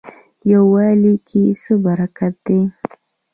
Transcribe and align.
یووالي 0.51 1.15
کې 1.27 1.41
څه 1.61 1.73
برکت 1.83 2.33
دی؟ 2.45 2.59